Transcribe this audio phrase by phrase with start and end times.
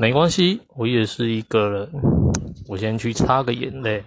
[0.00, 1.90] 没关系我也是一个人。
[2.66, 4.02] 我先去擦个眼泪。